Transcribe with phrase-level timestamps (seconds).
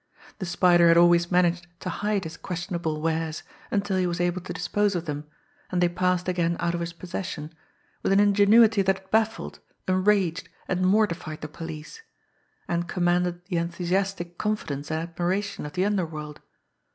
[0.39, 4.51] The Spider had always managed to hide his questionable wares, until he was able to
[4.51, 5.25] dispose of them
[5.71, 7.53] and they passed again out of his possession,
[8.01, 12.01] with an ingenuity that had baffled, enraged, and mortified the police
[12.67, 16.41] and commanded the enthusiastic confidence and admiration of the underworld!